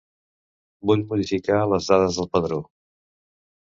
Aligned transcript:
Vull 0.91 1.03
modificar 1.13 1.61
les 1.75 1.93
dades 1.95 2.21
del 2.21 2.33
padró. 2.35 2.63